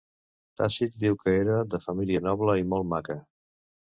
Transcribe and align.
Tàcit 0.61 0.95
diu 1.03 1.17
que 1.19 1.35
era 1.41 1.59
de 1.75 1.81
família 1.85 2.23
noble 2.29 2.57
i 2.63 2.67
molt 2.71 2.91
maca. 2.95 3.21